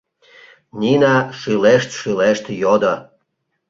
[0.79, 2.95] —Нина шӱлешт-шӱлешт йодо.